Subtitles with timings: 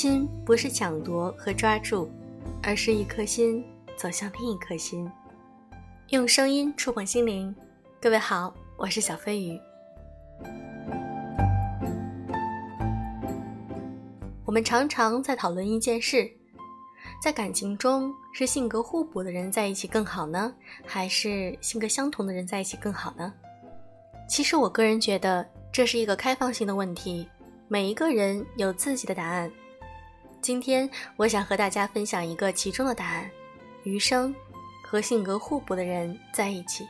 [0.00, 2.08] 心不是抢夺和抓住，
[2.62, 3.62] 而是一颗心
[3.98, 5.06] 走向另一颗心，
[6.08, 7.54] 用声音触碰心灵。
[8.00, 9.60] 各位好，我是小飞鱼。
[14.46, 16.30] 我们常常在讨论一件事，
[17.22, 20.50] 在感情中是性格互补的人在一起更好呢，
[20.86, 23.30] 还是性格相同的人在一起更好呢？
[24.26, 27.28] 其实我个人觉得这是一个开放性的问题，
[27.68, 29.52] 每一个人有自己的答案。
[30.42, 33.30] 今天我想和大家分享一个其中的答案：
[33.82, 34.34] 余生
[34.82, 36.86] 和性格互补的人在一起。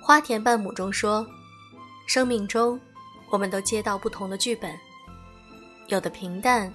[0.00, 1.26] 花田半亩中说，
[2.06, 2.80] 生命中
[3.30, 4.72] 我们都接到不同的剧本，
[5.88, 6.72] 有的平淡，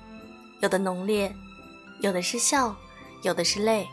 [0.62, 1.34] 有的浓烈，
[2.02, 2.76] 有的是笑，
[3.24, 3.88] 有的是泪。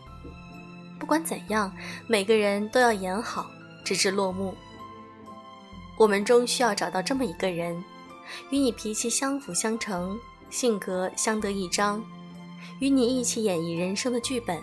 [0.98, 1.72] 不管怎样，
[2.08, 3.48] 每个人都要演好，
[3.84, 4.56] 直至落幕。
[5.96, 7.82] 我们终需要找到这么一个人，
[8.50, 10.18] 与你脾气相辅相成，
[10.50, 12.04] 性格相得益彰，
[12.80, 14.60] 与你一起演绎人生的剧本。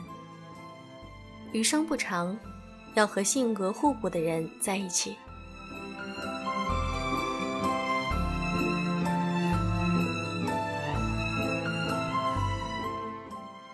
[1.54, 2.38] 余生不长，
[2.96, 5.16] 要和性格互补的人在一起。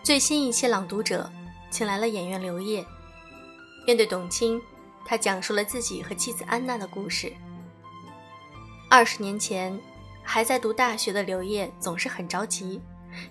[0.04, 1.30] 最新一期《朗读者》
[1.70, 2.86] 请来了演员刘烨，
[3.86, 4.62] 面对董卿，
[5.10, 7.32] 他讲述了自己和妻子安娜的故事。
[8.90, 9.80] 二十年前，
[10.22, 12.82] 还在读大学的刘烨总是很着急，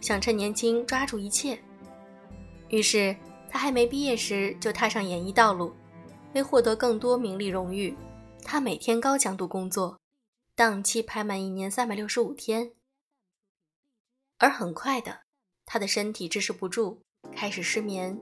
[0.00, 1.58] 想趁年轻抓住一切。
[2.70, 3.14] 于是，
[3.50, 5.74] 他还没毕业时就踏上演艺道路。
[6.32, 7.94] 为获得更多名利荣誉，
[8.42, 9.98] 他每天高强度工作，
[10.54, 12.72] 档期排满一年三百六十五天。
[14.38, 15.20] 而很快的，
[15.66, 17.00] 他的身体支持不住，
[17.34, 18.19] 开始失眠，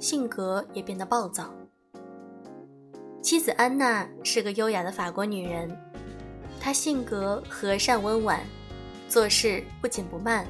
[0.00, 1.54] 性格也变得暴躁。
[3.26, 5.68] 妻子安娜是个优雅的法国女人。
[6.60, 8.38] 她性格和善温婉，
[9.08, 10.46] 做事不紧不慢，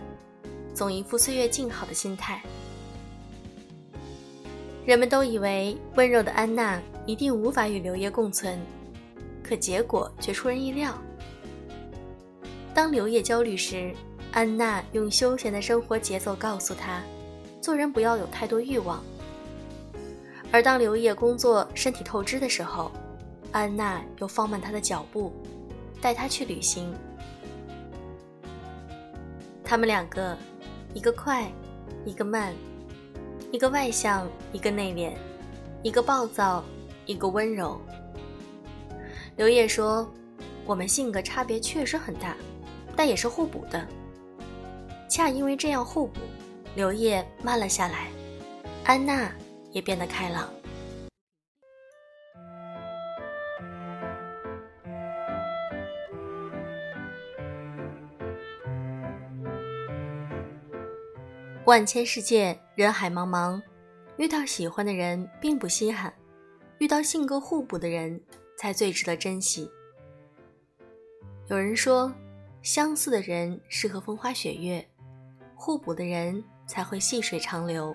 [0.74, 2.42] 总一副岁月静好的心态。
[4.84, 8.58] 人们都以为温柔的安娜一定无法与刘烨共存，
[9.42, 10.92] 可结果却出人意料。
[12.74, 13.90] 当刘烨焦虑时，
[14.32, 17.02] 安娜用休闲的生活节奏告诉他，
[17.58, 19.02] 做人不要有太多欲望。
[20.52, 22.90] 而当刘烨工作身体透支的时候，
[23.52, 25.32] 安娜又放慢他的脚步。
[25.98, 26.94] 带他去旅行。
[29.64, 30.36] 他们两个，
[30.94, 31.50] 一个快，
[32.04, 32.54] 一个慢，
[33.50, 35.16] 一个外向，一个内敛，
[35.82, 36.62] 一个暴躁，
[37.06, 37.80] 一个温柔。
[39.36, 40.08] 刘烨说
[40.64, 42.36] ：“我们性格差别确实很大，
[42.94, 43.84] 但也是互补的。
[45.08, 46.20] 恰因为这样互补，
[46.76, 48.10] 刘烨慢了下来，
[48.84, 49.32] 安娜
[49.76, 50.48] 也变得开朗。”
[61.66, 63.60] 万千世界，人海茫茫，
[64.16, 66.14] 遇到喜欢的人并不稀罕，
[66.78, 68.18] 遇到性格互补的人
[68.56, 69.70] 才最值得珍惜。
[71.48, 72.10] 有人说，
[72.62, 74.88] 相似的人适合风花雪月，
[75.54, 77.94] 互补的人才会细水长流。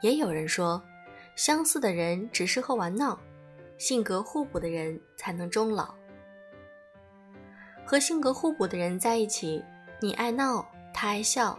[0.00, 0.82] 也有人说，
[1.36, 3.18] 相似的人只适合玩闹，
[3.76, 5.94] 性格互补的人才能终老。
[7.84, 9.64] 和性格互补的人在一起，
[10.00, 11.58] 你爱闹，他爱笑。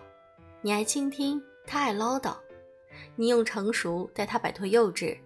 [0.61, 2.35] 你爱倾听，他爱唠叨；
[3.15, 5.17] 你用成熟带他摆脱幼稚，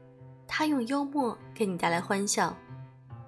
[0.48, 2.56] 他用幽默给你带来欢笑，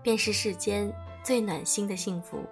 [0.03, 0.91] 便是世间
[1.23, 2.43] 最暖心的幸福。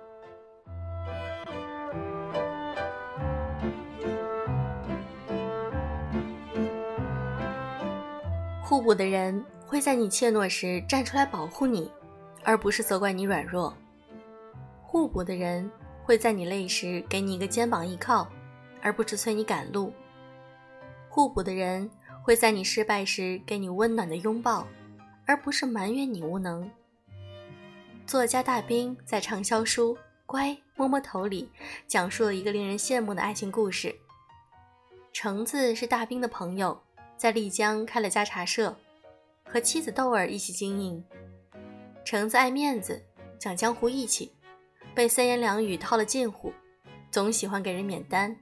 [8.64, 11.92] 互补的人会在你怯懦时站出来保护你，
[12.44, 13.72] 而不是责怪你软弱；
[14.82, 15.70] 互补的人
[16.04, 18.28] 会在你累时给你一个肩膀依靠。
[18.84, 19.94] 而不是催你赶路。
[21.08, 21.90] 互补的人
[22.22, 24.68] 会在你失败时给你温暖的拥抱，
[25.26, 26.70] 而不是埋怨你无能。
[28.06, 29.96] 作家大兵在畅销书
[30.26, 31.50] 《乖摸摸头》里
[31.88, 33.96] 讲述了一个令人羡慕的爱情故事。
[35.14, 36.78] 橙子是大兵的朋友，
[37.24, 38.78] 在丽江开了家茶社，
[39.46, 41.02] 和妻子豆儿一起经营。
[42.04, 43.02] 橙子爱面子，
[43.40, 44.36] 讲江湖义气，
[44.94, 46.52] 被三言两语套了近乎，
[47.10, 48.36] 总喜欢给人免单。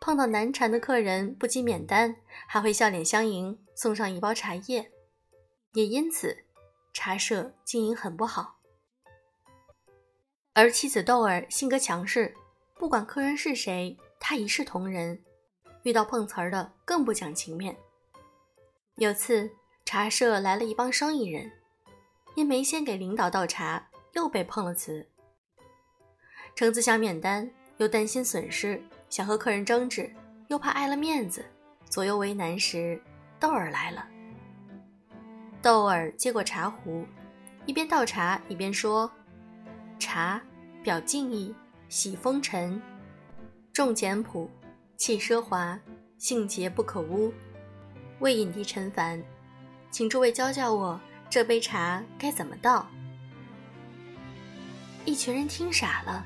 [0.00, 2.16] 碰到难缠的客人，不仅免单，
[2.48, 4.90] 还会笑脸相迎，送上一包茶叶。
[5.74, 6.44] 也因此，
[6.94, 8.56] 茶社经营很不好。
[10.54, 12.34] 而妻子豆儿性格强势，
[12.78, 15.22] 不管客人是谁，她一视同仁，
[15.86, 17.76] 遇到碰瓷儿的更不讲情面。
[18.96, 19.48] 有次，
[19.84, 21.48] 茶社来了一帮生意人，
[22.34, 25.06] 因没先给领导倒茶，又被碰了瓷。
[26.56, 30.12] 橙子想免单，又担心损失，想和客人争执，
[30.48, 31.46] 又怕碍了面子，
[31.88, 33.00] 左右为难时，
[33.38, 34.08] 豆儿来了。
[35.62, 37.06] 豆儿接过茶壶，
[37.64, 39.08] 一边倒茶一边说
[40.00, 40.42] ：“茶
[40.82, 41.54] 表敬意，
[41.88, 42.82] 喜风尘，
[43.72, 44.50] 重简朴，
[44.96, 45.78] 气奢华，
[46.18, 47.32] 性洁不可污。
[48.20, 49.22] 为饮地尘凡，
[49.90, 52.86] 请诸位教教我这杯茶该怎么倒。”
[55.04, 56.24] 一群人听傻了，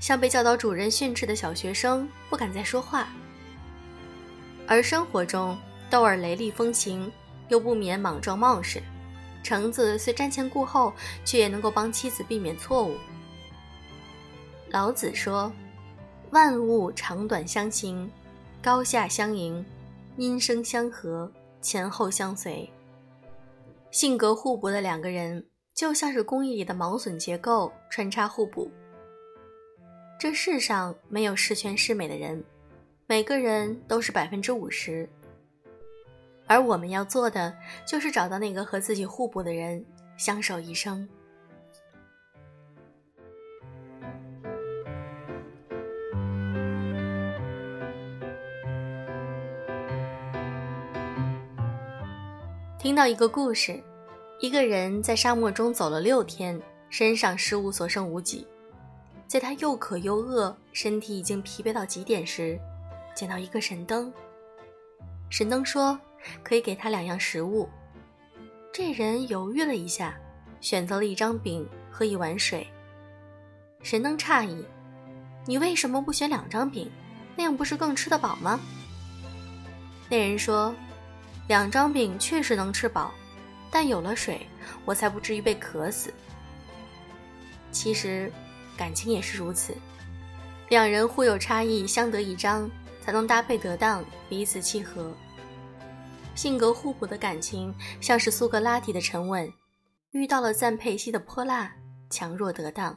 [0.00, 3.08] 像被教导主任训斥的小学生，不敢再说话。
[4.66, 5.56] 而生活中，
[5.88, 7.10] 豆儿雷厉风行。
[7.48, 8.82] 又不免莽撞冒失，
[9.40, 10.92] 橙子虽瞻前顾后，
[11.24, 12.96] 却也能够帮妻子避免错误。
[14.70, 15.52] 老子说
[16.30, 18.10] ：“万物长短相形，
[18.62, 19.64] 高下相迎，
[20.16, 21.30] 音声相和，
[21.60, 22.68] 前后相随。”
[23.92, 28.70] 性格互补的两个人，就像是工艺里的毛笋结构，穿插互补。
[30.18, 32.42] 这世上没有十全十美的人，
[33.06, 35.08] 每个人都是百分之五十。
[36.46, 37.56] 而我们要做的，
[37.86, 39.84] 就是找到那个和自己互补的人，
[40.16, 41.08] 相守一生。
[52.78, 53.82] 听到一个故事，
[54.40, 58.46] 一个人在沙漠中走了六天，身上食物所剩无几，
[59.26, 62.58] 在他又渴又饿，身体已经疲惫到极点时，
[63.14, 64.12] 捡到一个神灯。
[65.30, 65.98] 神灯说。
[66.42, 67.68] 可以给他两样食物。
[68.72, 70.18] 这人犹豫了一下，
[70.60, 72.66] 选择了一张饼和一碗水。
[73.80, 74.64] 神灯诧异
[75.46, 76.90] ：“你为什么不选两张饼？
[77.36, 78.58] 那样不是更吃得饱吗？”
[80.10, 80.74] 那人说
[81.48, 83.12] ：“两张饼确实能吃饱，
[83.70, 84.46] 但有了水，
[84.84, 86.12] 我才不至于被渴死。”
[87.70, 88.32] 其实，
[88.76, 89.74] 感情也是如此，
[90.70, 92.70] 两人互有差异，相得益彰，
[93.02, 95.12] 才能搭配得当，彼此契合。
[96.34, 99.50] 性格互补的感情，像是苏格拉底的沉稳，
[100.10, 101.74] 遇到了赞佩西的泼辣，
[102.10, 102.94] 强弱得当；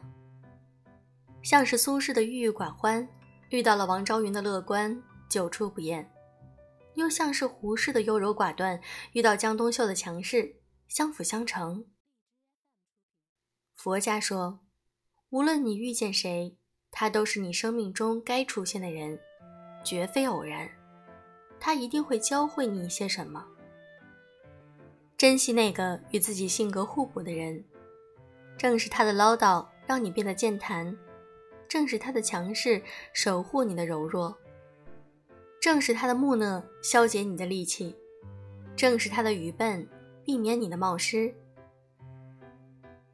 [1.41, 3.07] 像是苏轼的郁郁寡欢，
[3.49, 6.03] 遇到了王昭云的乐观，久处不厌；
[6.99, 8.79] 又像是胡适的优柔寡断，
[9.13, 10.57] 遇到江冬秀的强势，
[10.87, 11.85] 相辅相成。
[13.75, 14.59] 佛家说，
[15.29, 16.57] 无论你遇见谁，
[16.91, 19.17] 他都是你生命中该出现的人，
[19.83, 20.69] 绝非偶然。
[21.59, 23.45] 他一定会教会你一些什么。
[25.17, 27.63] 珍惜那个与自己性格互补的人，
[28.57, 30.97] 正是他的唠叨让你变得健谈，
[31.67, 32.81] 正是他的强势
[33.13, 34.37] 守护你的柔弱，
[35.61, 37.95] 正是他的木讷消解你的戾气，
[38.75, 39.87] 正是他的愚笨
[40.23, 41.33] 避免你的冒失。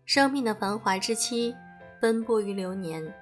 [0.06, 1.56] 生命的繁华之期，
[2.00, 3.14] 奔波于流年，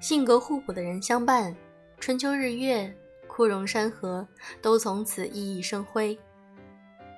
[0.00, 1.56] 性格互补的人相伴，
[1.98, 2.94] 春秋日月。
[3.26, 4.24] 枯荣山河
[4.62, 6.16] 都从此熠熠生辉。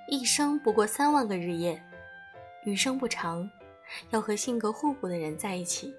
[0.09, 1.79] 一生不过三万个日夜，
[2.65, 3.47] 余生不长，
[4.09, 5.95] 要和性格互补的人在一起。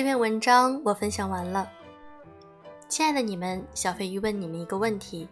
[0.00, 1.70] 这篇文章我分享完了，
[2.88, 5.28] 亲爱的你们，小飞鱼问你们一个问题。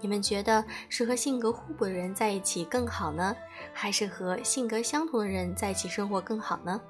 [0.00, 3.34] 你们觉得是和性格互补的人在一起更好呢，
[3.72, 6.80] 还是和性格相同的人在一起生活更好呢？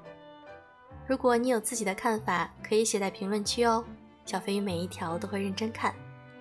[1.07, 3.83] 如果你有自己的看法，可以写在评论区哦，
[4.25, 5.91] 小飞鱼每一条都会认真看。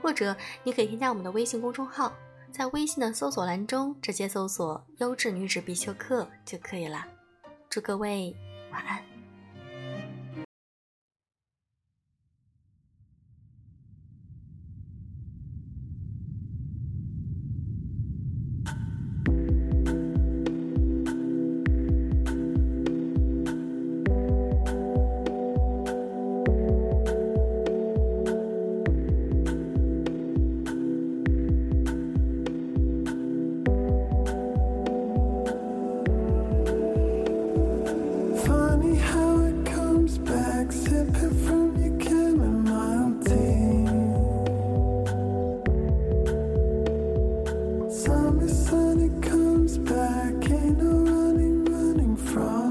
[0.03, 2.13] 或者你可以添加我们的微信公众号，
[2.51, 7.07] 在微信的搜索栏中直接搜索“优质女子必修课”就可以了。
[7.71, 8.37] 祝各位
[8.71, 9.12] 晚安。
[48.05, 50.35] Summer sun, it comes back.
[50.51, 52.62] Ain't no running, running from.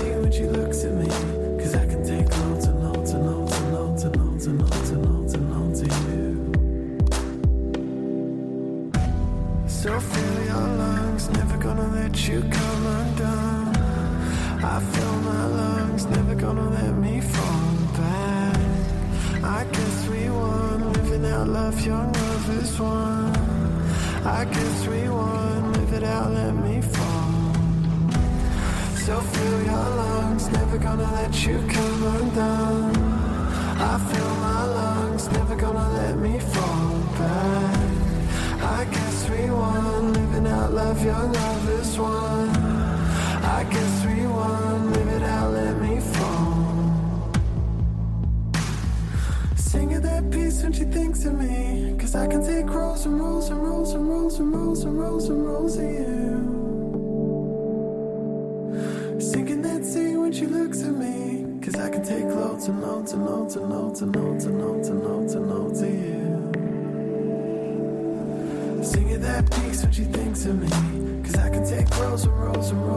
[0.00, 4.90] Cause I can take loads and loads and loads and loads and loads and loads
[4.90, 6.52] and loads and loads of you.
[9.68, 13.76] So fill your lungs, never gonna let you come undone.
[14.64, 18.56] I fill my lungs, never gonna let me fall back.
[19.44, 23.36] I guess we won, living out love, young love is one.
[24.24, 27.09] I guess we won, live it out, let me fall.
[29.10, 32.96] So fill your lungs, never gonna let you come undone.
[33.90, 37.90] I fill my lungs, never gonna let me fall back.
[38.62, 42.50] I guess we won, living out love, young love is one.
[43.58, 47.32] I guess we won, live it out, let me fall.
[49.56, 51.96] Sing at that piece when she thinks of me.
[51.98, 55.28] Cause I can take rolls and rolls and rolls and rolls and rolls and rolls
[55.28, 56.49] and rolls of you.
[63.30, 66.28] no, to no, to no, to no, to no, to no, to you.
[68.82, 70.68] Singing that piece when she thinks of me.
[71.22, 72.89] Cause I can take rows and rows and rows.